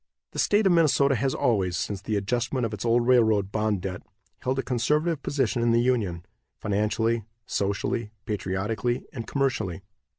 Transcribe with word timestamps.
The 0.31 0.39
State 0.39 0.65
of 0.65 0.71
Minnesota 0.71 1.13
has 1.13 1.35
always, 1.35 1.77
since 1.77 2.01
the 2.01 2.15
adjustment 2.15 2.65
of 2.65 2.73
its 2.73 2.83
old 2.83 3.05
railroad 3.05 3.51
bond 3.51 3.81
debt, 3.83 4.01
held 4.39 4.57
a 4.57 4.63
conservative 4.63 5.21
position 5.21 5.61
in 5.61 5.73
the 5.73 5.79
Union, 5.81 6.25
financially, 6.57 7.23
socially, 7.45 8.09
patriotically 8.25 9.05
and 9.13 9.27
commercially. 9.27 9.83